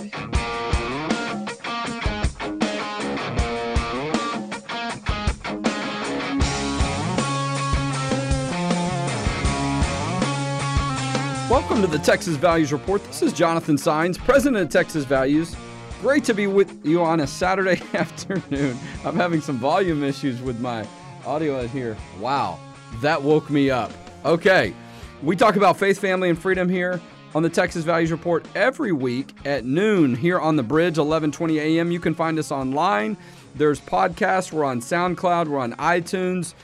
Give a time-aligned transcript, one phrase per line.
[0.00, 0.32] Welcome
[11.82, 13.04] to the Texas Values Report.
[13.04, 15.54] This is Jonathan Saenz, President of Texas Values.
[16.00, 18.78] Great to be with you on a Saturday afternoon.
[19.04, 20.88] I'm having some volume issues with my
[21.26, 21.94] audio here.
[22.18, 22.58] Wow,
[23.02, 23.92] that woke me up.
[24.24, 24.72] Okay,
[25.22, 27.02] we talk about faith, family, and freedom here
[27.34, 31.90] on the Texas Values Report every week at noon here on the bridge, 11:20 a.m.
[31.90, 33.16] You can find us online.
[33.54, 34.52] There's podcasts.
[34.52, 35.48] We're on SoundCloud.
[35.48, 36.54] We're on iTunes.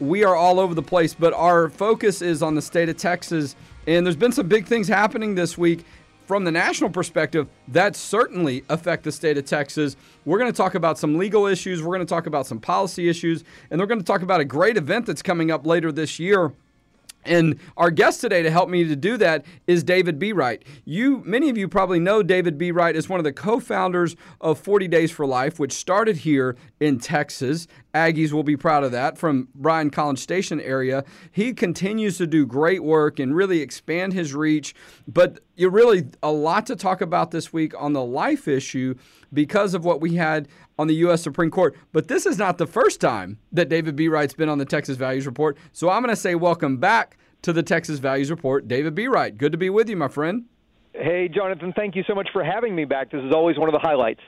[0.00, 3.56] We are all over the place, but our focus is on the state of Texas
[3.88, 5.82] and there's been some big things happening this week
[6.26, 9.96] from the national perspective that certainly affect the state of Texas.
[10.26, 13.08] We're going to talk about some legal issues, we're going to talk about some policy
[13.08, 16.18] issues, and we're going to talk about a great event that's coming up later this
[16.18, 16.52] year
[17.24, 20.62] and our guest today to help me to do that is David Bereit.
[20.84, 24.88] You, many of you probably know David Bereit is one of the co-founders of 40
[24.88, 27.66] Days for Life, which started here in Texas.
[27.94, 31.04] Aggies will be proud of that from Bryan College Station area.
[31.30, 34.74] He continues to do great work and really expand his reach.
[35.06, 38.94] But you really a lot to talk about this week on the life issue
[39.32, 40.48] because of what we had
[40.78, 41.22] on the U.S.
[41.22, 41.76] Supreme Court.
[41.92, 45.26] But this is not the first time that David Bereit's been on the Texas Values
[45.26, 45.58] Report.
[45.72, 48.68] So I'm going to say welcome back to the Texas Values Report.
[48.68, 49.36] David Bereit.
[49.36, 50.44] good to be with you, my friend.
[50.92, 53.10] Hey, Jonathan, thank you so much for having me back.
[53.10, 54.20] This is always one of the highlights.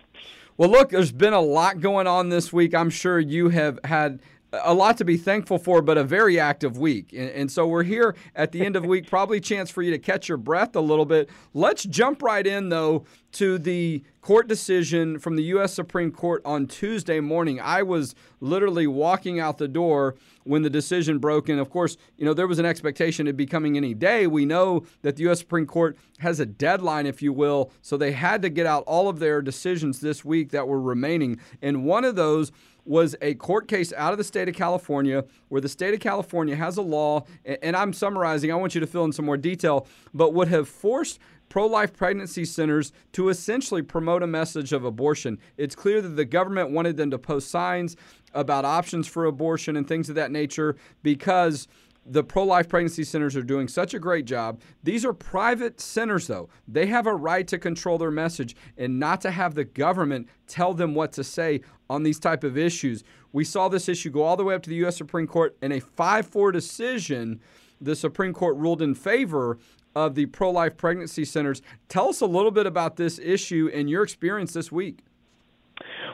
[0.56, 2.74] Well, look, there's been a lot going on this week.
[2.74, 4.20] I'm sure you have had
[4.52, 7.12] a lot to be thankful for, but a very active week.
[7.12, 9.82] And, and, so we're here at the end of the week, probably a chance for
[9.82, 11.30] you to catch your breath a little bit.
[11.54, 15.72] Let's jump right in, though, to the court decision from the U.S.
[15.72, 17.60] Supreme Court on Tuesday morning.
[17.60, 21.48] I was literally walking out the door when the decision broke.
[21.48, 24.26] And of course, you know, there was an expectation it'd be coming any day.
[24.26, 25.38] We know that the U.S.
[25.38, 27.72] Supreme Court has a deadline, if you will.
[27.80, 31.40] So they had to get out all of their decisions this week that were remaining.
[31.62, 32.52] And one of those
[32.84, 36.56] was a court case out of the state of California where the state of California
[36.56, 39.86] has a law, and I'm summarizing, I want you to fill in some more detail,
[40.14, 41.18] but would have forced
[41.50, 45.38] pro life pregnancy centers to essentially promote a message of abortion.
[45.58, 47.96] It's clear that the government wanted them to post signs
[48.32, 51.68] about options for abortion and things of that nature because
[52.06, 54.62] the pro life pregnancy centers are doing such a great job.
[54.82, 56.48] These are private centers, though.
[56.66, 60.72] They have a right to control their message and not to have the government tell
[60.72, 63.04] them what to say on these type of issues.
[63.32, 64.96] We saw this issue go all the way up to the U.S.
[64.96, 67.40] Supreme Court in a 5 4 decision.
[67.80, 69.58] The Supreme Court ruled in favor
[69.94, 71.62] of the pro life pregnancy centers.
[71.88, 75.04] Tell us a little bit about this issue and your experience this week.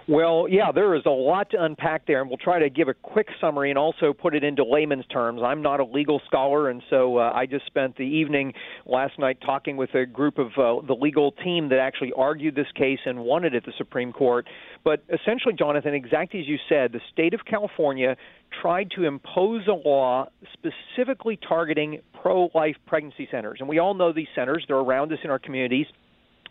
[0.09, 2.95] Well, yeah, there is a lot to unpack there, and we'll try to give a
[2.95, 5.41] quick summary and also put it into layman's terms.
[5.45, 8.53] I'm not a legal scholar, and so uh, I just spent the evening
[8.87, 12.71] last night talking with a group of uh, the legal team that actually argued this
[12.75, 14.47] case and won it at the Supreme Court.
[14.85, 18.17] But essentially, Jonathan, exactly as you said, the state of California
[18.63, 23.59] tried to impose a law specifically targeting pro life pregnancy centers.
[23.61, 25.87] And we all know these centers, they're around us in our communities.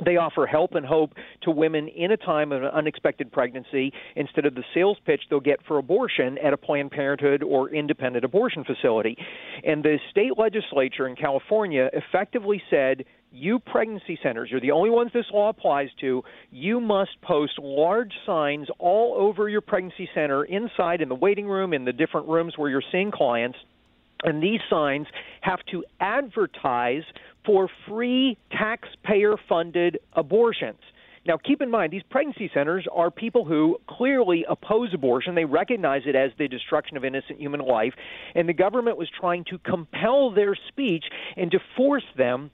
[0.03, 1.13] They offer help and hope
[1.43, 5.39] to women in a time of an unexpected pregnancy instead of the sales pitch they'll
[5.39, 9.15] get for abortion at a Planned Parenthood or independent abortion facility.
[9.63, 15.11] And the state legislature in California effectively said you pregnancy centers, you're the only ones
[15.13, 21.01] this law applies to, you must post large signs all over your pregnancy center, inside
[21.01, 23.57] in the waiting room, in the different rooms where you're seeing clients.
[24.23, 25.07] And these signs
[25.41, 27.03] have to advertise
[27.45, 30.79] for free taxpayer funded abortions.
[31.27, 35.33] Now, keep in mind, these pregnancy centers are people who clearly oppose abortion.
[35.33, 37.93] They recognize it as the destruction of innocent human life.
[38.35, 41.05] And the government was trying to compel their speech
[41.35, 42.51] and to force them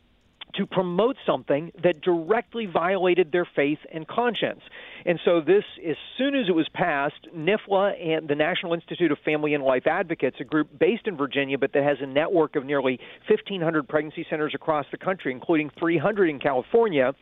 [0.55, 4.61] to promote something that directly violated their faith and conscience.
[5.05, 9.17] And so, this, as soon as it was passed, NIFLA and the National Institute of
[9.25, 12.65] Family and Life Advocates, a group based in Virginia but that has a network of
[12.65, 17.13] nearly 1,500 pregnancy centers across the country, including 300 in California,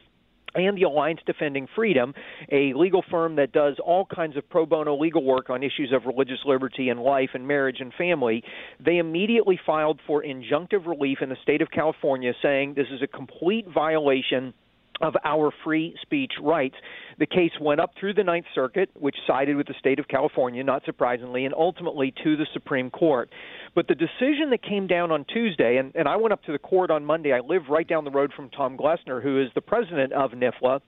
[0.56, 2.14] and the Alliance Defending Freedom,
[2.52, 6.06] a legal firm that does all kinds of pro bono legal work on issues of
[6.06, 8.44] religious liberty and life and marriage and family,
[8.84, 13.08] they immediately filed for injunctive relief in the state of California, saying this is a
[13.08, 14.54] complete violation
[15.02, 16.76] of our free speech rights.
[17.20, 20.64] The case went up through the Ninth Circuit, which sided with the state of California,
[20.64, 23.30] not surprisingly, and ultimately to the Supreme Court.
[23.76, 26.60] But the decision that came down on Tuesday, and, and I went up to the
[26.60, 29.62] court on Monday, I live right down the road from Tom Glessner, who is the
[29.62, 30.82] president of NIFLA.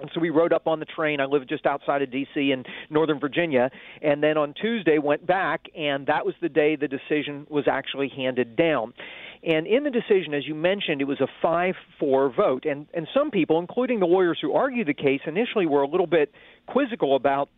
[0.00, 1.20] And so we rode up on the train.
[1.20, 2.50] I live just outside of D.C.
[2.50, 3.70] in Northern Virginia.
[4.00, 8.08] And then on Tuesday went back, and that was the day the decision was actually
[8.08, 8.94] handed down.
[9.44, 12.64] And in the decision, as you mentioned, it was a 5 4 vote.
[12.64, 16.06] And, and some people, including the lawyers who argued the case, initially were a little
[16.06, 16.32] bit
[16.66, 17.48] quizzical about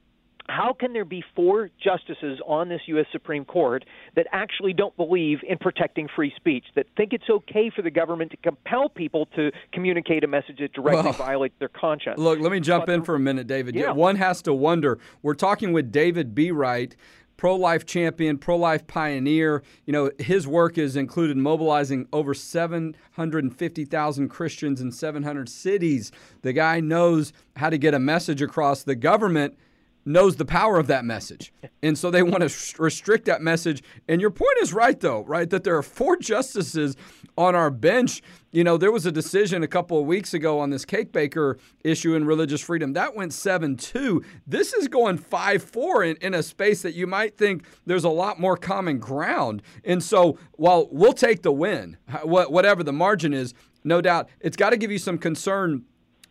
[0.48, 3.06] how can there be four justices on this U.S.
[3.12, 7.82] Supreme Court that actually don't believe in protecting free speech, that think it's okay for
[7.82, 12.18] the government to compel people to communicate a message that directly well, violates their conscience?
[12.18, 13.74] Look, let me jump but, in for a minute, David.
[13.74, 13.92] Yeah.
[13.92, 14.98] One has to wonder.
[15.22, 16.94] We're talking with David Bereit
[17.36, 19.62] pro life champion, pro life pioneer.
[19.86, 26.12] You know, his work has included mobilizing over 750,000 Christians in 700 cities.
[26.42, 28.82] The guy knows how to get a message across.
[28.82, 29.56] The government
[30.04, 31.52] knows the power of that message.
[31.82, 33.82] And so they want to restrict that message.
[34.08, 35.48] And your point is right, though, right?
[35.48, 36.96] That there are four justices
[37.36, 38.22] on our bench.
[38.52, 41.58] You know, there was a decision a couple of weeks ago on this cake baker
[41.82, 42.92] issue in religious freedom.
[42.92, 44.22] That went 7 2.
[44.46, 48.10] This is going 5 4 in, in a space that you might think there's a
[48.10, 49.62] lot more common ground.
[49.84, 54.70] And so while we'll take the win, whatever the margin is, no doubt, it's got
[54.70, 55.84] to give you some concern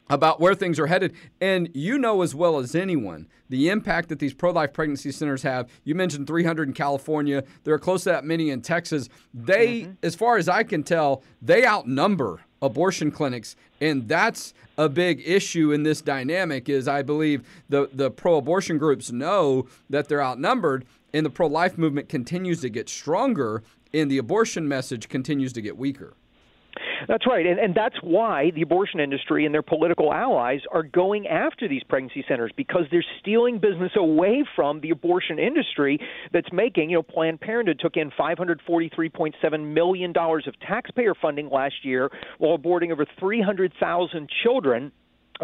[0.09, 1.13] about where things are headed.
[1.41, 5.43] And you know as well as anyone the impact that these pro life pregnancy centers
[5.43, 5.69] have.
[5.83, 9.09] You mentioned 300 in California, there are close to that many in Texas.
[9.31, 9.91] They, mm-hmm.
[10.01, 15.73] as far as I can tell, they outnumber abortion clinics and that's a big issue
[15.73, 21.25] in this dynamic is i believe the, the pro-abortion groups know that they're outnumbered and
[21.25, 23.61] the pro-life movement continues to get stronger
[23.93, 26.13] and the abortion message continues to get weaker
[27.07, 31.27] that's right, and, and that's why the abortion industry and their political allies are going
[31.27, 35.99] after these pregnancy centers because they're stealing business away from the abortion industry
[36.31, 36.89] that's making.
[36.89, 42.57] You know, Planned Parenthood took in 543.7 million dollars of taxpayer funding last year while
[42.57, 44.91] aborting over 300,000 children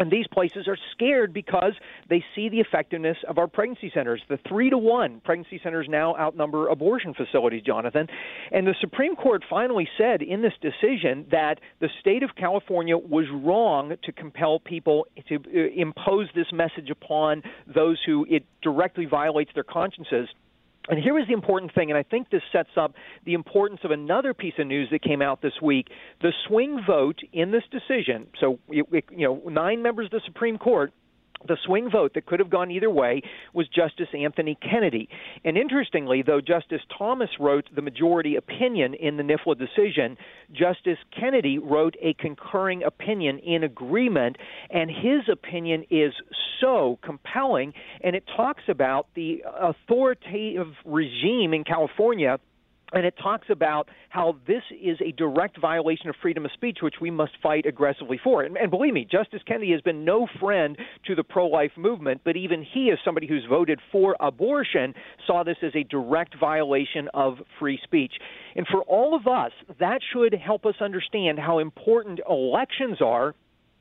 [0.00, 1.74] and these places are scared because
[2.08, 4.22] they see the effectiveness of our pregnancy centers.
[4.28, 8.08] The three to one pregnancy centers now outnumber abortion facilities, Jonathan.
[8.50, 13.26] And the Supreme Court finally said in this decision that the state of California was
[13.30, 19.50] wrong to compel people to uh, impose this message upon those who it directly violates
[19.54, 20.28] their consciences.
[20.90, 22.94] And here is the important thing, and I think this sets up
[23.24, 25.86] the importance of another piece of news that came out this week.
[26.20, 30.92] The swing vote in this decision, so you know, nine members of the Supreme Court
[31.46, 33.22] the swing vote that could have gone either way
[33.54, 35.08] was Justice Anthony Kennedy.
[35.44, 40.16] And interestingly, though Justice Thomas wrote the majority opinion in the NIFLA decision,
[40.52, 44.36] Justice Kennedy wrote a concurring opinion in agreement,
[44.70, 46.12] and his opinion is
[46.60, 47.72] so compelling,
[48.02, 52.38] and it talks about the authoritative regime in California
[52.92, 56.96] and it talks about how this is a direct violation of freedom of speech, which
[57.00, 58.42] we must fight aggressively for.
[58.42, 60.76] And, and believe me, Justice Kennedy has been no friend
[61.06, 64.94] to the pro life movement, but even he, as somebody who's voted for abortion,
[65.26, 68.14] saw this as a direct violation of free speech.
[68.56, 73.34] And for all of us, that should help us understand how important elections are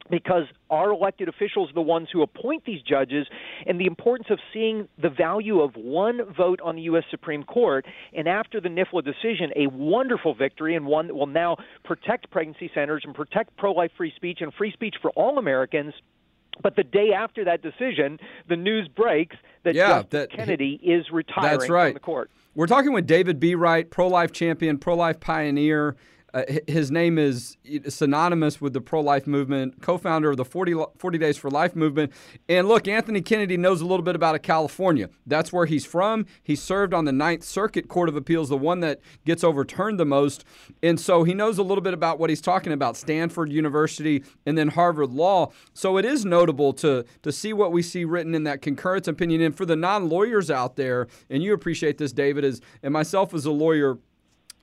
[0.09, 3.27] because our elected officials are the ones who appoint these judges,
[3.65, 7.03] and the importance of seeing the value of one vote on the U.S.
[7.11, 7.85] Supreme Court.
[8.13, 12.71] And after the NIFLA decision, a wonderful victory and one that will now protect pregnancy
[12.73, 15.93] centers and protect pro life free speech and free speech for all Americans.
[16.61, 18.19] But the day after that decision,
[18.49, 21.87] the news breaks that yeah, Justice that, Kennedy is retiring that's right.
[21.87, 22.29] from the court.
[22.55, 25.95] We're talking with David Bereit, pro life champion, pro life pioneer.
[26.33, 30.75] Uh, his name is synonymous with the pro life movement, co founder of the 40,
[30.97, 32.13] 40, Days for Life movement.
[32.47, 35.09] And look, Anthony Kennedy knows a little bit about California.
[35.25, 36.25] That's where he's from.
[36.43, 40.05] He served on the Ninth Circuit Court of Appeals, the one that gets overturned the
[40.05, 40.45] most.
[40.83, 44.57] And so he knows a little bit about what he's talking about Stanford University and
[44.57, 45.51] then Harvard Law.
[45.73, 49.41] So it is notable to, to see what we see written in that concurrence opinion.
[49.41, 53.33] And for the non lawyers out there, and you appreciate this, David, as, and myself
[53.33, 53.97] as a lawyer,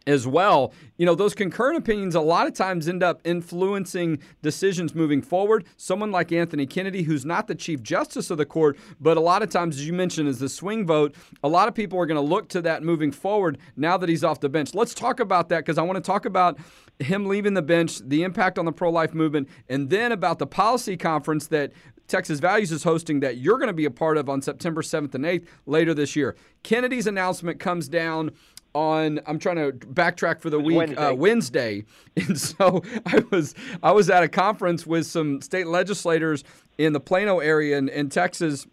[0.07, 0.73] as well.
[0.97, 5.65] You know, those concurrent opinions a lot of times end up influencing decisions moving forward.
[5.77, 9.43] Someone like Anthony Kennedy, who's not the Chief Justice of the court, but a lot
[9.43, 12.17] of times, as you mentioned, is the swing vote, a lot of people are going
[12.17, 14.75] to look to that moving forward now that he's off the bench.
[14.75, 16.59] Let's talk about that because I want to talk about
[16.99, 20.47] him leaving the bench, the impact on the pro life movement, and then about the
[20.47, 21.73] policy conference that
[22.09, 25.15] Texas Values is hosting that you're going to be a part of on September 7th
[25.15, 26.37] and 8th later this year.
[26.63, 28.31] Kennedy's announcement comes down
[28.76, 31.02] on I'm trying to backtrack for the week Wednesday.
[31.02, 31.85] Uh, Wednesday,
[32.16, 36.45] and so I was I was at a conference with some state legislators
[36.76, 38.66] in the Plano area in, in Texas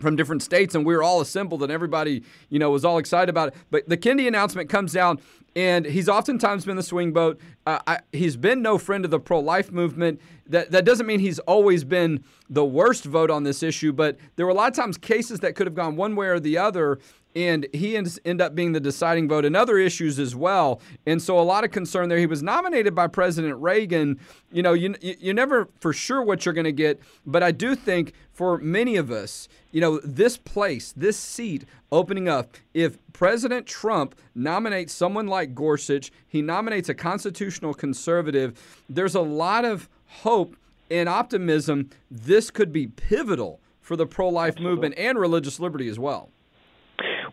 [0.00, 3.28] from different states, and we were all assembled, and everybody you know was all excited
[3.28, 3.54] about it.
[3.70, 5.20] But the Kennedy announcement comes down,
[5.54, 7.38] and he's oftentimes been the swing vote.
[7.66, 10.22] uh, I, he's been no friend of the pro life movement.
[10.46, 14.46] That, that doesn't mean he's always been the worst vote on this issue, but there
[14.46, 16.98] were a lot of times cases that could have gone one way or the other
[17.34, 20.80] and he ends end up being the deciding vote in other issues as well.
[21.06, 22.18] And so a lot of concern there.
[22.18, 24.20] He was nominated by President Reagan.
[24.52, 27.74] You know, you you never for sure what you're going to get, but I do
[27.74, 33.66] think for many of us, you know, this place, this seat opening up, if President
[33.66, 40.56] Trump nominates someone like Gorsuch, he nominates a constitutional conservative, there's a lot of hope
[40.90, 46.30] and optimism this could be pivotal for the pro-life movement and religious liberty as well.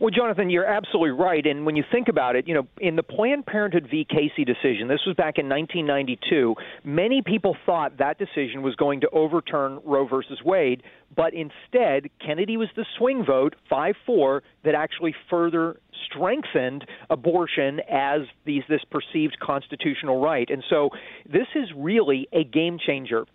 [0.02, 1.46] Well, Jonathan, you're absolutely right.
[1.46, 4.04] And when you think about it, you know, in the Planned Parenthood v.
[4.04, 9.10] Casey decision, this was back in 1992, many people thought that decision was going to
[9.12, 10.82] overturn Roe versus Wade,
[11.16, 18.22] but instead, Kennedy was the swing vote, 5 4, that actually further strengthened abortion as
[18.44, 20.50] these, this perceived constitutional right.
[20.50, 20.90] And so
[21.32, 23.28] this is really a game changer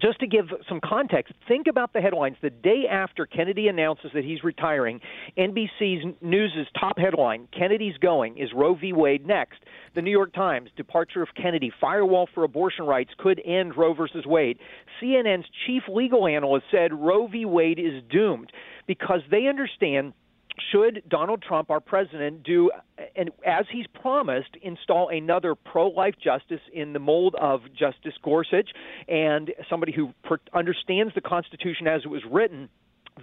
[0.00, 2.36] just to give some context, think about the headlines.
[2.42, 5.00] The day after Kennedy announces that he's retiring,
[5.38, 8.92] NBC's News' top headline, Kennedy's going, is Roe v.
[8.92, 9.60] Wade next.
[9.94, 14.26] The New York Times, departure of Kennedy, firewall for abortion rights could end Roe versus
[14.26, 14.58] Wade.
[15.00, 17.44] CNN's chief legal analyst said Roe v.
[17.44, 18.50] Wade is doomed
[18.86, 20.12] because they understand–
[20.70, 22.70] should Donald Trump, our president, do,
[23.16, 28.70] and as he's promised, install another pro life justice in the mold of Justice Gorsuch
[29.08, 32.68] and somebody who per- understands the Constitution as it was written?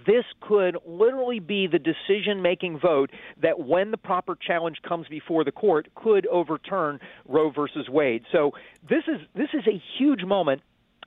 [0.06, 3.10] this could literally be the decision making vote
[3.42, 6.98] that when the proper challenge comes before the court could overturn
[7.28, 8.24] Roe versus Wade.
[8.32, 8.52] So
[8.88, 10.62] this is this is a huge moment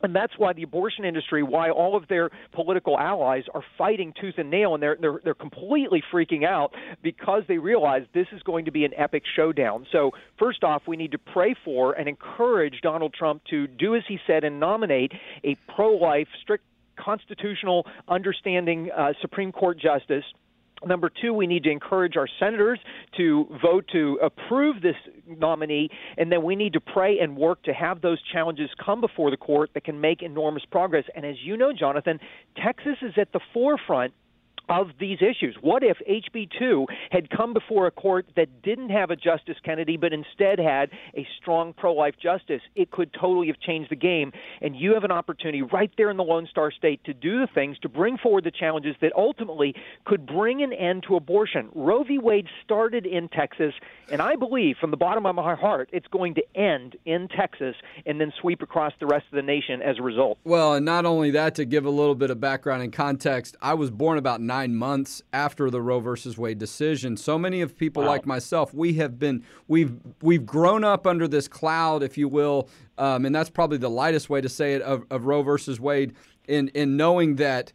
[0.06, 4.36] and that's why the abortion industry, why all of their political allies are fighting tooth
[4.38, 8.66] and nail, and they're they're they're completely freaking out because they realize this is going
[8.66, 9.86] to be an epic showdown.
[9.92, 14.04] So first off, we need to pray for and encourage Donald Trump to do as
[14.08, 15.12] he said and nominate
[15.44, 16.64] a pro-life, strict
[16.98, 20.24] constitutional understanding uh, Supreme Court justice
[20.86, 22.80] Number two, we need to encourage our senators
[23.18, 24.96] to vote to approve this
[25.28, 29.32] nominee, and then we need to pray and work to have those challenges come before
[29.32, 31.06] the court that can make enormous progress.
[31.16, 32.20] And as you know, Jonathan,
[32.64, 34.14] Texas is at the forefront
[34.70, 35.56] of these issues.
[35.62, 40.14] What if HB2 had come before a court that didn't have a Justice Kennedy, but
[40.14, 42.62] instead had a strong pro life justice?
[42.76, 44.32] It could totally have changed the game.
[44.62, 47.48] And you have an opportunity right there in the Lone Star State to do the
[47.48, 51.70] things to bring forward the challenges that ultimately could bring an end to abortion.
[51.74, 52.18] Roe v.
[52.18, 53.74] Wade started in Texas,
[54.12, 57.76] and I believe from the bottom of my heart it's going to end in Texas
[58.06, 60.38] and then sweep across the rest of the nation as a result.
[60.44, 63.74] Well, and not only that, to give a little bit of background and context, I
[63.74, 67.18] was born about nine nine months after the Roe versus Wade decision.
[67.18, 68.10] So many of people wow.
[68.10, 72.70] like myself, we have been we've we've grown up under this cloud, if you will,
[72.98, 76.14] um, and that's probably the lightest way to say it of, of Roe versus Wade.
[76.48, 77.74] In in knowing that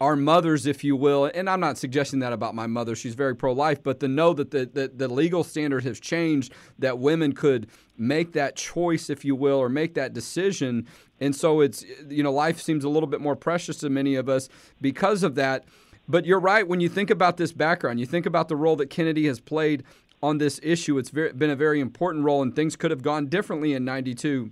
[0.00, 2.96] our mothers, if you will, and I'm not suggesting that about my mother.
[2.96, 6.52] She's very pro life, but to know that the, the, the, legal standard has changed,
[6.80, 10.88] that women could make that choice, if you will, or make that decision.
[11.20, 14.28] And so it's, you know, life seems a little bit more precious to many of
[14.28, 14.48] us
[14.80, 15.66] because of that.
[16.12, 18.90] But you're right when you think about this background, you think about the role that
[18.90, 19.82] Kennedy has played
[20.22, 20.98] on this issue.
[20.98, 24.50] It's very, been a very important role, and things could have gone differently in 92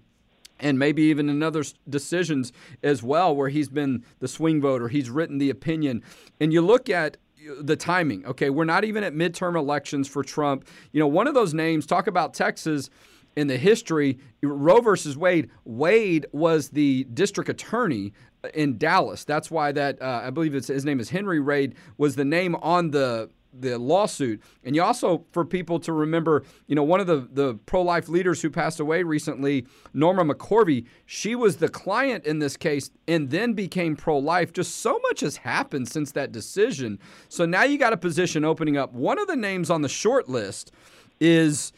[0.59, 2.53] and maybe even in other decisions
[2.83, 6.03] as well, where he's been the swing voter, he's written the opinion.
[6.41, 10.23] And you look at uh, the timing, okay, we're not even at midterm elections for
[10.23, 10.67] Trump.
[10.93, 12.89] You know, one of those names, talk about Texas
[13.41, 18.13] in the history, Roe versus Wade, Wade was the district attorney
[18.55, 19.25] in Dallas.
[19.25, 22.91] That's why that uh, I believe his name is Henry Wade was the name on
[22.91, 24.41] the the lawsuit.
[24.63, 28.09] And you also, for people to remember, you know, one of the, the pro life
[28.09, 33.31] leaders who passed away recently, Norma McCorvey, she was the client in this case and
[33.31, 34.53] then became pro life.
[34.53, 37.01] Just so much has happened since that decision.
[37.29, 38.93] So now you got a position opening up.
[38.93, 40.71] One of the names on the short list
[41.19, 41.73] is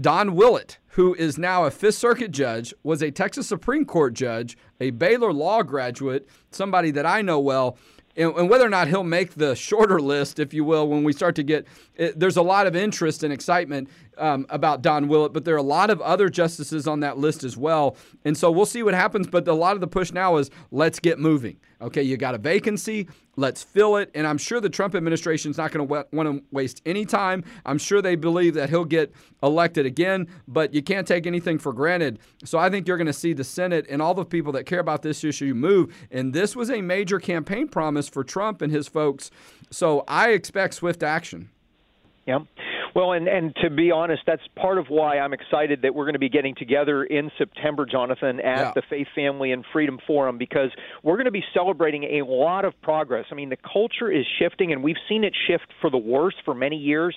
[0.00, 4.56] Don Willett, who is now a Fifth Circuit judge, was a Texas Supreme Court judge,
[4.80, 7.76] a Baylor Law graduate, somebody that I know well.
[8.16, 11.12] And, and whether or not he'll make the shorter list, if you will, when we
[11.12, 11.66] start to get,
[11.98, 15.58] it, there's a lot of interest and excitement um, about Don Willett, but there are
[15.58, 17.96] a lot of other justices on that list as well.
[18.24, 19.26] And so we'll see what happens.
[19.26, 21.58] But a lot of the push now is let's get moving.
[21.80, 24.10] Okay, you got a vacancy, let's fill it.
[24.14, 27.44] And I'm sure the Trump administration is not going to want to waste any time.
[27.64, 29.12] I'm sure they believe that he'll get
[29.44, 32.18] elected again, but you can't take anything for granted.
[32.44, 34.80] So I think you're going to see the Senate and all the people that care
[34.80, 35.94] about this issue move.
[36.10, 39.30] And this was a major campaign promise for Trump and his folks.
[39.70, 41.50] So I expect swift action.
[42.28, 42.40] Yeah.
[42.94, 46.12] Well, and and to be honest, that's part of why I'm excited that we're going
[46.12, 48.72] to be getting together in September, Jonathan, at yeah.
[48.74, 50.70] the Faith, Family, and Freedom Forum because
[51.02, 53.24] we're going to be celebrating a lot of progress.
[53.32, 56.54] I mean, the culture is shifting, and we've seen it shift for the worse for
[56.54, 57.16] many years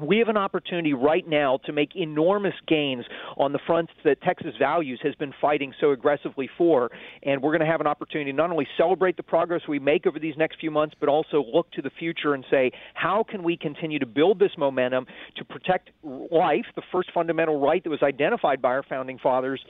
[0.00, 3.04] we have an opportunity right now to make enormous gains
[3.36, 6.90] on the fronts that Texas Values has been fighting so aggressively for.
[7.22, 10.06] And we're going to have an opportunity to not only celebrate the progress we make
[10.06, 13.42] over these next few months, but also look to the future and say, how can
[13.42, 18.02] we continue to build this momentum to protect life, the first fundamental right that was
[18.02, 19.60] identified by our founding fathers,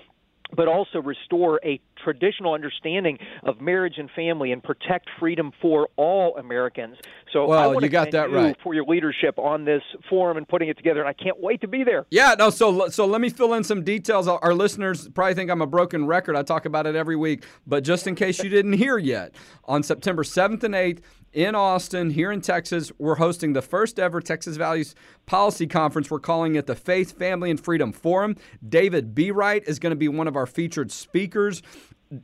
[0.54, 6.36] but also restore a traditional understanding of marriage and family and protect freedom for all
[6.36, 6.96] Americans.
[7.32, 8.56] So well, I want you got that right.
[8.62, 11.68] for your leadership on this forum and putting it together, and I can't wait to
[11.68, 12.06] be there.
[12.10, 12.50] Yeah, no.
[12.50, 14.26] So so let me fill in some details.
[14.28, 16.36] Our listeners probably think I'm a broken record.
[16.36, 19.82] I talk about it every week, but just in case you didn't hear yet, on
[19.82, 21.00] September 7th and 8th
[21.32, 24.94] in Austin, here in Texas, we're hosting the first ever Texas Values
[25.26, 26.10] Policy Conference.
[26.10, 28.36] We're calling it the Faith, Family, and Freedom Forum.
[28.66, 31.62] David Bereit is going to be one of our featured speakers.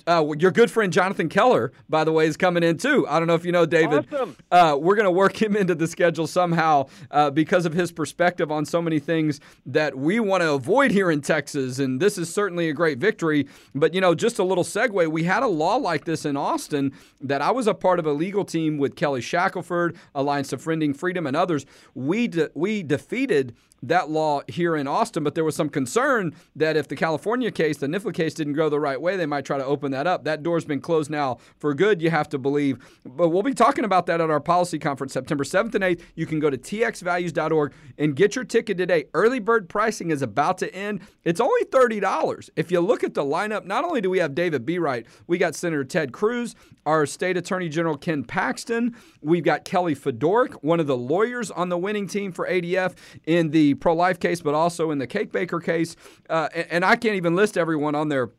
[0.07, 3.07] Uh, your good friend Jonathan Keller, by the way, is coming in too.
[3.09, 4.07] I don't know if you know David.
[4.13, 4.37] Awesome.
[4.51, 8.51] Uh, we're going to work him into the schedule somehow uh, because of his perspective
[8.51, 11.79] on so many things that we want to avoid here in Texas.
[11.79, 13.47] And this is certainly a great victory.
[13.75, 16.93] But, you know, just a little segue we had a law like this in Austin
[17.21, 20.95] that I was a part of a legal team with Kelly Shackelford, Alliance of Defending
[20.95, 21.67] Freedom, and others.
[21.95, 23.55] We, de- we defeated
[23.89, 27.79] that law here in Austin, but there was some concern that if the California case,
[27.79, 30.25] the NIFLA case, didn't go the right way, they might try to open that up.
[30.25, 32.79] That door's been closed now for good, you have to believe.
[33.05, 36.01] But we'll be talking about that at our policy conference September 7th and 8th.
[36.15, 39.05] You can go to txvalues.org and get your ticket today.
[39.15, 41.01] Early bird pricing is about to end.
[41.25, 42.51] It's only $30.
[42.57, 45.55] If you look at the lineup, not only do we have David Bereit, we got
[45.55, 46.55] Senator Ted Cruz,
[46.87, 51.69] our state attorney general Ken Paxton, we've got Kelly Fiedorek, one of the lawyers on
[51.69, 52.95] the winning team for ADF
[53.27, 55.97] in the pro life case, but also in the Cake Baker case.
[56.29, 58.31] Uh, and, I can't even list everyone on there.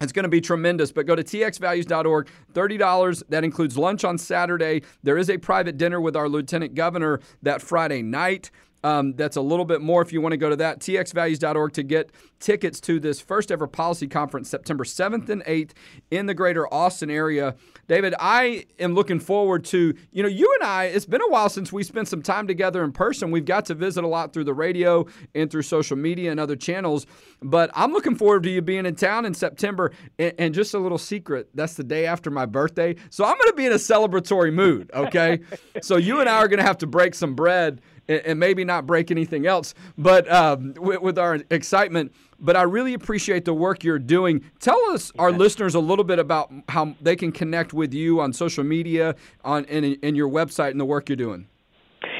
[0.00, 2.28] It's going to be tremendous, but go to txvalues.org.
[2.52, 3.22] $30.
[3.28, 4.82] That includes lunch on Saturday.
[5.02, 8.50] There is a private dinner with our lieutenant governor that Friday night.
[8.84, 10.80] Um, that's a little bit more if you want to go to that.
[10.80, 15.70] txvalues.org to get tickets to this first ever policy conference September 7th and 8th
[16.10, 17.56] in the greater Austin area.
[17.88, 21.48] David, I am looking forward to, you know, you and I, it's been a while
[21.48, 23.30] since we spent some time together in person.
[23.30, 26.56] We've got to visit a lot through the radio and through social media and other
[26.56, 27.06] channels,
[27.42, 29.92] but I'm looking forward to you being in town in September.
[30.18, 32.96] And, and just a little secret that's the day after my birthday.
[33.08, 35.40] So I'm going to be in a celebratory mood, okay?
[35.82, 38.86] so you and I are going to have to break some bread and, maybe not
[38.86, 42.12] break anything else, but um, with, with, our excitement.
[42.38, 44.44] But I really appreciate the work you're doing.
[44.60, 48.32] Tell us, our listeners, a little bit about how they can connect with you on
[48.32, 49.14] social media,
[49.44, 51.46] on in, in your website, and the work you're doing.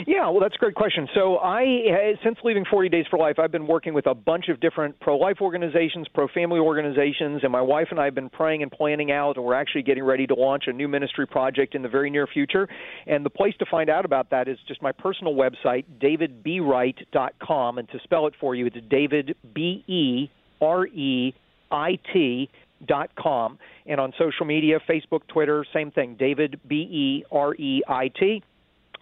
[0.06, 1.08] Yeah, well, that's a great question.
[1.14, 4.48] So, I eh, since leaving 40 Days for Life, I've been working with a bunch
[4.48, 8.70] of different pro-life organizations, pro-family organizations, and my wife and I have been praying and
[8.70, 11.88] planning out, and we're actually getting ready to launch a new ministry project in the
[11.88, 12.68] very near future.
[13.06, 17.88] And the place to find out about that is just my personal website, davidbereit.com, and
[17.90, 21.34] to spell it for you, it's David B E R E
[21.70, 22.50] I T
[22.86, 27.82] dot com and on social media facebook twitter same thing david b e r e
[27.88, 28.42] i t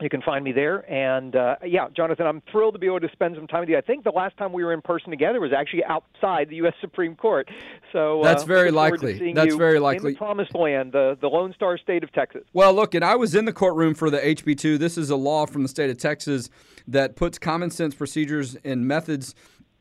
[0.02, 0.90] you can find me there.
[0.90, 3.78] And uh, yeah, Jonathan, I'm thrilled to be able to spend some time with you.
[3.78, 6.74] I think the last time we were in person together was actually outside the U.S.
[6.80, 7.48] Supreme Court.
[7.92, 9.32] So uh, that's very likely.
[9.32, 10.08] That's very likely.
[10.08, 12.42] In the promised land, the the Lone Star State of Texas.
[12.52, 14.78] Well, look, and I was in the courtroom for the HB2.
[14.78, 16.50] This is a law from the state of Texas
[16.88, 19.34] that puts common sense procedures and methods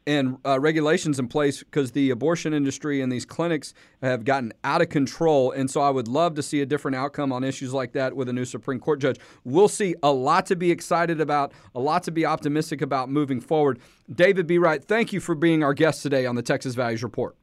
[0.08, 4.82] and uh, regulations in place because the abortion industry and these clinics have gotten out
[4.82, 5.52] of control.
[5.52, 8.28] And so I would love to see a different outcome on issues like that with
[8.30, 9.18] a new Supreme Court judge.
[9.44, 13.40] We'll see a lot to be excited about, a lot to be optimistic about moving
[13.40, 13.80] forward.
[14.12, 17.36] David Bereit, thank you for being our guest today on the Texas Values Report.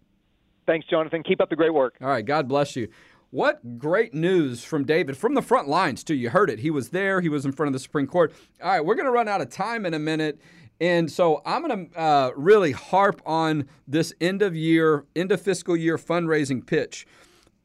[0.67, 1.23] Thanks, Jonathan.
[1.23, 1.97] Keep up the great work.
[2.01, 2.25] All right.
[2.25, 2.89] God bless you.
[3.31, 6.15] What great news from David from the front lines, too.
[6.15, 6.61] You heard it.
[6.61, 8.33] He was there, he was in front of the Supreme Court.
[8.63, 10.41] All right, we're going to run out of time in a minute.
[10.81, 15.41] And so I'm going to uh, really harp on this end of year, end of
[15.41, 17.07] fiscal year fundraising pitch.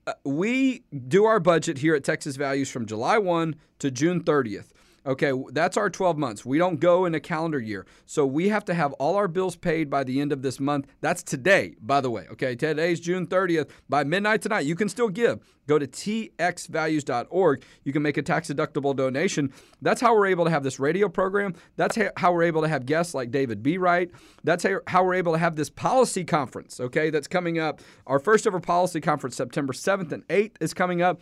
[0.05, 4.71] Uh, we do our budget here at Texas Values from July 1 to June 30th.
[5.05, 6.45] Okay, that's our 12 months.
[6.45, 7.85] We don't go in a calendar year.
[8.05, 10.87] So we have to have all our bills paid by the end of this month.
[11.01, 12.25] That's today, by the way.
[12.31, 13.69] Okay, today's June 30th.
[13.89, 15.39] By midnight tonight, you can still give.
[15.67, 17.63] Go to txvalues.org.
[17.83, 19.51] You can make a tax deductible donation.
[19.81, 21.55] That's how we're able to have this radio program.
[21.75, 24.11] That's how we're able to have guests like David Bereit.
[24.45, 27.81] That's how we're able to have this policy conference, okay, that's coming up.
[28.07, 31.21] Our first ever policy conference, September 7th and 8th, is coming up.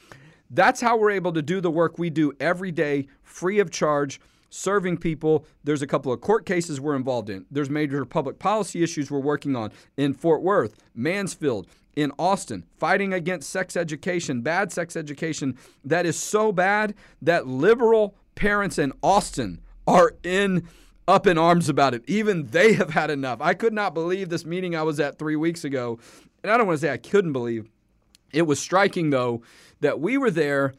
[0.54, 4.20] That's how we're able to do the work we do every day free of charge
[4.50, 5.46] serving people.
[5.64, 7.46] There's a couple of court cases we're involved in.
[7.50, 13.14] There's major public policy issues we're working on in Fort Worth, Mansfield, in Austin, fighting
[13.14, 19.60] against sex education, bad sex education that is so bad that liberal parents in Austin
[19.88, 20.68] are in
[21.08, 22.04] up in arms about it.
[22.08, 23.40] Even they have had enough.
[23.42, 26.00] I could not believe this meeting I was at 3 weeks ago.
[26.44, 27.70] And I don't want to say I couldn't believe.
[28.32, 29.42] It was striking though
[29.82, 30.74] that we were there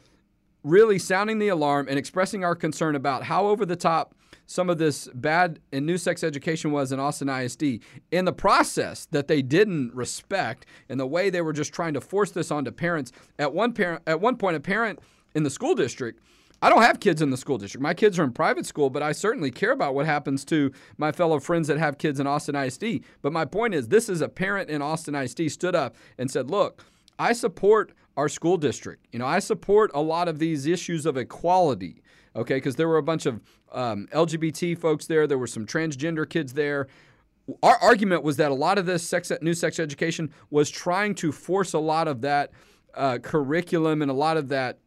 [0.65, 4.15] really sounding the alarm and expressing our concern about how over the top
[4.47, 7.81] some of this bad and new sex education was in Austin ISD.
[8.11, 12.01] In the process that they didn't respect and the way they were just trying to
[12.01, 13.13] force this onto parents.
[13.39, 14.99] At one parent at one point a parent
[15.35, 16.21] in the school district
[16.65, 17.83] I don't have kids in the school district.
[17.83, 21.11] My kids are in private school, but I certainly care about what happens to my
[21.11, 23.01] fellow friends that have kids in Austin ISD.
[23.21, 26.53] But my point is, this is a parent in Austin ISD stood up and said,
[26.53, 26.85] Look,
[27.19, 29.07] I support our school district.
[29.13, 32.03] You know, I support a lot of these issues of equality,
[32.37, 33.41] okay, because there were a bunch of
[33.73, 36.89] um, LGBT folks there, there were some transgender kids there.
[37.63, 41.33] Our argument was that a lot of this sex, new sex education was trying to
[41.33, 42.53] force a lot of that
[42.95, 44.79] uh, curriculum and a lot of that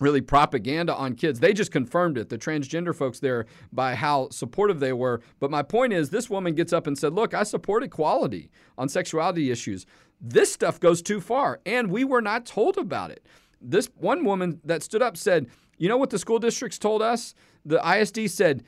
[0.00, 1.40] really propaganda on kids.
[1.40, 5.20] They just confirmed it, the transgender folks there, by how supportive they were.
[5.40, 8.88] But my point is, this woman gets up and said, Look, I support equality on
[8.88, 9.86] sexuality issues.
[10.20, 13.24] This stuff goes too far, and we were not told about it.
[13.60, 15.46] This one woman that stood up said,
[15.78, 17.34] You know what the school districts told us?
[17.64, 18.64] The ISD said,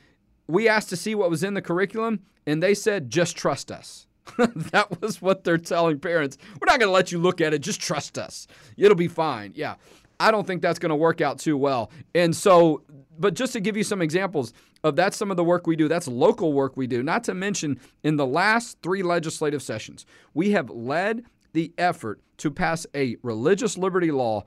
[0.47, 4.07] We asked to see what was in the curriculum, and they said, Just trust us.
[4.37, 6.37] that was what they're telling parents.
[6.53, 7.59] We're not going to let you look at it.
[7.59, 8.47] Just trust us.
[8.77, 9.51] It'll be fine.
[9.55, 9.75] Yeah.
[10.19, 11.91] I don't think that's going to work out too well.
[12.13, 12.83] And so,
[13.17, 15.87] but just to give you some examples of that's some of the work we do,
[15.87, 20.51] that's local work we do, not to mention in the last three legislative sessions, we
[20.51, 24.43] have led the effort to pass a religious liberty law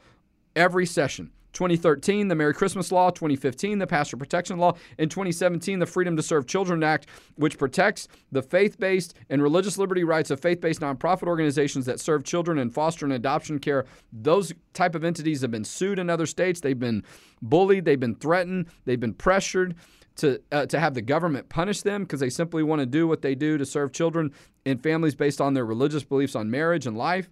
[0.56, 1.30] every session.
[1.54, 6.22] 2013, the Merry Christmas Law, 2015, the Pastor Protection Law, and 2017, the Freedom to
[6.22, 10.80] Serve Children Act, which protects the faith based and religious liberty rights of faith based
[10.80, 13.86] nonprofit organizations that serve children in foster and adoption care.
[14.12, 16.60] Those type of entities have been sued in other states.
[16.60, 17.04] They've been
[17.40, 19.76] bullied, they've been threatened, they've been pressured
[20.16, 23.22] to uh, to have the government punish them because they simply want to do what
[23.22, 24.32] they do to serve children
[24.64, 27.28] and families based on their religious beliefs on marriage and life.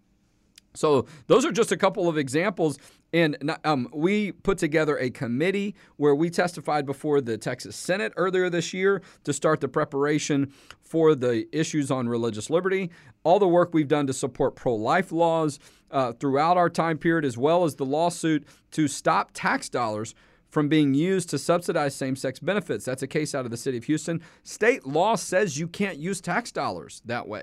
[0.74, 2.78] So those are just a couple of examples
[3.12, 8.48] and um, we put together a committee where we testified before the Texas Senate earlier
[8.48, 12.90] this year to start the preparation for the issues on religious liberty.
[13.22, 15.58] All the work we've done to support pro life laws
[15.90, 20.14] uh, throughout our time period, as well as the lawsuit to stop tax dollars
[20.52, 22.84] from being used to subsidize same sex benefits.
[22.84, 24.20] That's a case out of the city of Houston.
[24.42, 27.42] State law says you can't use tax dollars that way.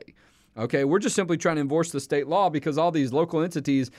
[0.56, 3.90] Okay, we're just simply trying to enforce the state law because all these local entities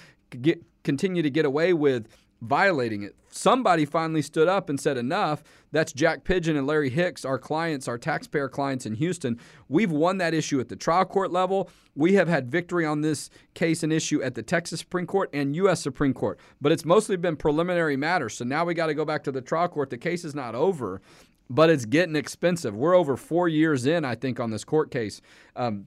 [0.41, 2.07] get continue to get away with
[2.41, 3.15] violating it.
[3.29, 5.43] Somebody finally stood up and said enough.
[5.73, 9.39] That's Jack Pidgeon and Larry Hicks, our clients, our taxpayer clients in Houston.
[9.69, 11.71] We've won that issue at the trial court level.
[11.95, 15.55] We have had victory on this case and issue at the Texas Supreme Court and
[15.57, 15.81] U.S.
[15.81, 18.35] Supreme Court, but it's mostly been preliminary matters.
[18.35, 19.91] So now we got to go back to the trial court.
[19.91, 21.01] The case is not over,
[21.49, 22.75] but it's getting expensive.
[22.75, 25.21] We're over four years in, I think, on this court case.
[25.55, 25.87] Um,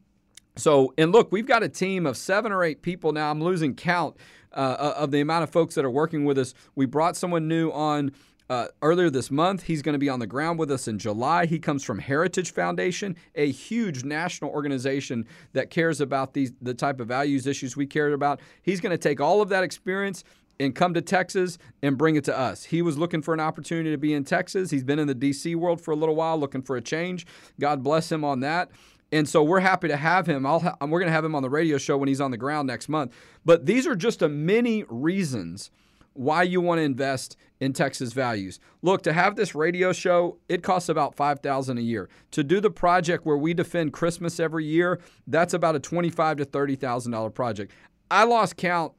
[0.56, 3.32] so, and look, we've got a team of seven or eight people now.
[3.32, 4.18] I'm losing count
[4.54, 6.54] uh, of the amount of folks that are working with us.
[6.76, 8.12] We brought someone new on
[8.50, 9.64] uh, earlier this month.
[9.64, 11.46] He's going to be on the ground with us in July.
[11.46, 17.00] He comes from Heritage Foundation, a huge national organization that cares about these the type
[17.00, 18.42] of values issues we care about.
[18.62, 20.24] He's going to take all of that experience
[20.60, 22.66] and come to Texas and bring it to us.
[22.66, 24.70] He was looking for an opportunity to be in Texas.
[24.70, 27.26] He's been in the DC world for a little while looking for a change.
[27.60, 28.70] God bless him on that.
[29.14, 30.44] And so we're happy to have him.
[30.44, 32.66] Ha- we're going to have him on the radio show when he's on the ground
[32.66, 33.14] next month.
[33.46, 35.70] But these are just a many reasons
[36.14, 38.60] why you want to invest in Texas values.
[38.82, 42.10] Look, to have this radio show, it costs about 5000 a year.
[42.32, 46.46] To do the project where we defend Christmas every year, that's about a 25 to
[46.46, 47.72] $30,000 project.
[48.10, 48.94] I lost count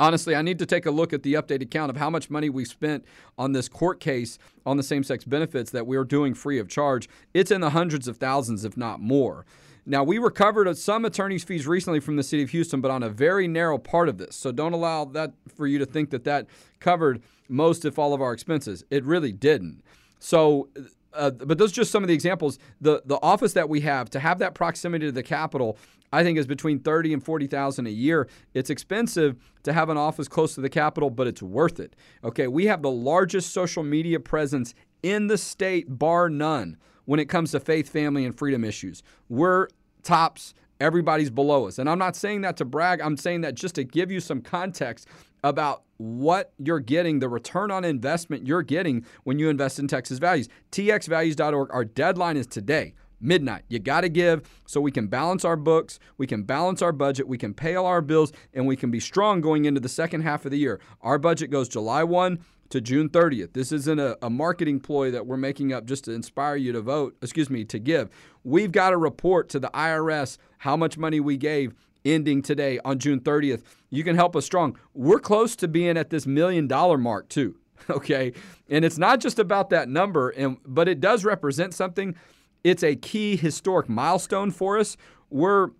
[0.00, 2.48] Honestly, I need to take a look at the updated count of how much money
[2.48, 3.04] we spent
[3.36, 6.68] on this court case on the same sex benefits that we are doing free of
[6.68, 7.08] charge.
[7.34, 9.44] It's in the hundreds of thousands, if not more.
[9.84, 13.02] Now, we recovered uh, some attorney's fees recently from the city of Houston, but on
[13.02, 14.36] a very narrow part of this.
[14.36, 16.46] So don't allow that for you to think that that
[16.78, 18.84] covered most, if all, of our expenses.
[18.90, 19.82] It really didn't.
[20.18, 20.68] So
[21.12, 22.58] uh, but those are just some of the examples.
[22.80, 25.78] The the office that we have to have that proximity to the capital,
[26.12, 28.28] I think, is between thirty and forty thousand a year.
[28.54, 31.96] It's expensive to have an office close to the capital, but it's worth it.
[32.24, 37.28] Okay, we have the largest social media presence in the state, bar none, when it
[37.28, 39.02] comes to faith, family, and freedom issues.
[39.28, 39.68] We're
[40.02, 40.54] tops.
[40.80, 43.00] Everybody's below us, and I'm not saying that to brag.
[43.00, 45.08] I'm saying that just to give you some context
[45.42, 50.18] about what you're getting, the return on investment you're getting when you invest in Texas
[50.18, 50.48] Values.
[50.72, 51.68] TXValues.org.
[51.72, 53.64] Our deadline is today midnight.
[53.68, 57.28] You got to give so we can balance our books, we can balance our budget,
[57.28, 60.22] we can pay all our bills, and we can be strong going into the second
[60.22, 60.80] half of the year.
[61.00, 62.38] Our budget goes July 1
[62.70, 63.54] to June 30th.
[63.54, 66.82] This isn't a, a, marketing ploy that we're making up just to inspire you to
[66.82, 68.10] vote, excuse me, to give.
[68.44, 71.74] We've got to report to the IRS how much money we gave
[72.08, 73.62] ending today on June 30th.
[73.90, 74.78] You can help us strong.
[74.94, 77.56] We're close to being at this million dollar mark too.
[77.88, 78.34] Okay?
[78.68, 82.16] And it's not just about that number and but it does represent something.
[82.62, 84.96] It's a key historic milestone for us.
[85.30, 85.70] We're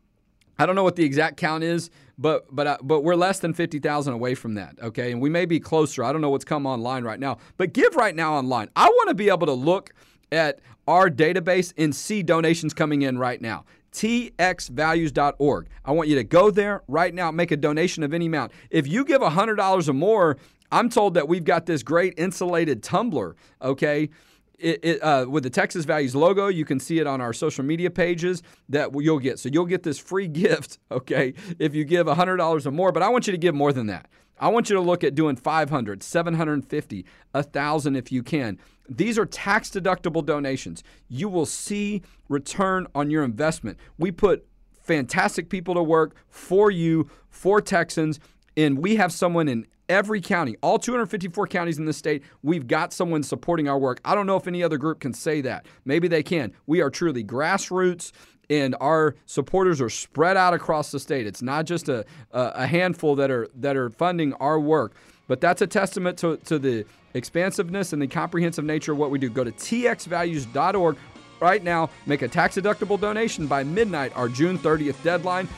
[0.58, 3.52] I don't know what the exact count is, but but uh, but we're less than
[3.52, 5.12] 50,000 away from that, okay?
[5.12, 6.02] And we may be closer.
[6.02, 7.38] I don't know what's come online right now.
[7.58, 8.68] But give right now online.
[8.74, 9.92] I want to be able to look
[10.32, 15.68] at our database and see donations coming in right now txvalues.org.
[15.84, 18.52] I want you to go there right now, make a donation of any amount.
[18.70, 20.36] If you give $100 or more,
[20.70, 24.10] I'm told that we've got this great insulated tumbler, okay?
[24.58, 26.48] It, it, uh, with the Texas Values logo.
[26.48, 29.38] You can see it on our social media pages that you'll get.
[29.38, 32.90] So you'll get this free gift, okay, if you give $100 or more.
[32.90, 34.08] But I want you to give more than that.
[34.40, 38.58] I want you to look at doing 500, 750, 1000 if you can.
[38.88, 40.82] These are tax deductible donations.
[41.08, 43.78] You will see return on your investment.
[43.98, 44.46] We put
[44.82, 48.18] fantastic people to work for you, for Texans,
[48.56, 52.92] and we have someone in every county, all 254 counties in the state, we've got
[52.92, 54.00] someone supporting our work.
[54.04, 55.66] I don't know if any other group can say that.
[55.84, 56.52] Maybe they can.
[56.66, 58.12] We are truly grassroots
[58.50, 61.26] and our supporters are spread out across the state.
[61.26, 64.94] It's not just a, a handful that are that are funding our work,
[65.26, 69.18] but that's a testament to, to the expansiveness and the comprehensive nature of what we
[69.18, 69.28] do.
[69.28, 70.96] Go to txvalues.org
[71.40, 75.48] right now, make a tax deductible donation by midnight, our June 30th deadline,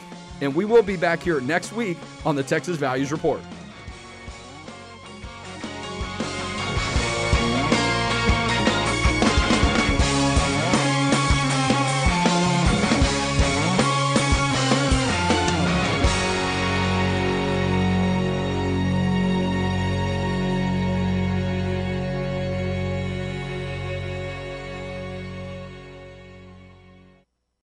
[0.41, 3.41] and we will be back here next week on the Texas Values Report.